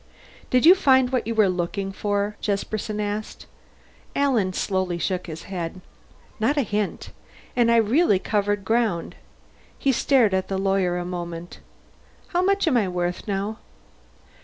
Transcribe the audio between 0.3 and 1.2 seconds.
"Did you find